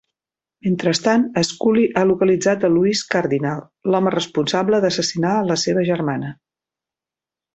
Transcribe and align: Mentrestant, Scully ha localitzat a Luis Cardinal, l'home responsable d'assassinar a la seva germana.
Mentrestant, 0.67 1.25
Scully 1.49 1.83
ha 2.01 2.05
localitzat 2.11 2.65
a 2.65 2.71
Luis 2.77 3.03
Cardinal, 3.13 3.61
l'home 3.95 4.13
responsable 4.17 4.81
d'assassinar 4.87 5.35
a 5.43 5.47
la 5.53 5.59
seva 5.67 5.85
germana. 5.93 6.35